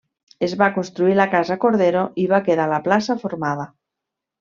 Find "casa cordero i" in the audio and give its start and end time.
1.35-2.29